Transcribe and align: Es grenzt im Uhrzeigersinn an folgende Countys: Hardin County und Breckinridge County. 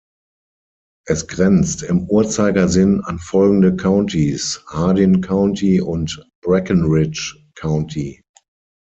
Es 1.05 1.27
grenzt 1.27 1.83
im 1.83 2.09
Uhrzeigersinn 2.09 3.01
an 3.01 3.19
folgende 3.19 3.75
Countys: 3.75 4.63
Hardin 4.65 5.21
County 5.21 5.79
und 5.79 6.27
Breckinridge 6.43 7.37
County. 7.53 8.23